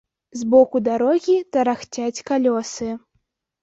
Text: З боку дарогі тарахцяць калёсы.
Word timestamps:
З 0.39 0.47
боку 0.53 0.81
дарогі 0.87 1.37
тарахцяць 1.53 2.23
калёсы. 2.33 2.95